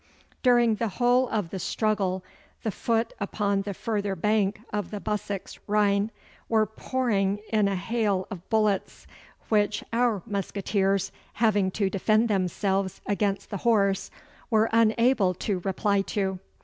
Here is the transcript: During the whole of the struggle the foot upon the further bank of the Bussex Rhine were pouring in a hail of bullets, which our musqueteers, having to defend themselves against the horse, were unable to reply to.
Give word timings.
During 0.41 0.73
the 0.77 0.87
whole 0.97 1.29
of 1.29 1.51
the 1.51 1.59
struggle 1.59 2.23
the 2.63 2.71
foot 2.71 3.13
upon 3.19 3.61
the 3.61 3.73
further 3.75 4.15
bank 4.15 4.59
of 4.73 4.89
the 4.89 4.99
Bussex 4.99 5.59
Rhine 5.67 6.09
were 6.49 6.65
pouring 6.65 7.37
in 7.53 7.67
a 7.67 7.75
hail 7.75 8.25
of 8.31 8.49
bullets, 8.49 9.05
which 9.49 9.83
our 9.93 10.23
musqueteers, 10.25 11.11
having 11.33 11.69
to 11.77 11.87
defend 11.87 12.29
themselves 12.29 12.99
against 13.05 13.51
the 13.51 13.57
horse, 13.57 14.09
were 14.49 14.71
unable 14.73 15.35
to 15.35 15.59
reply 15.59 16.01
to. 16.01 16.39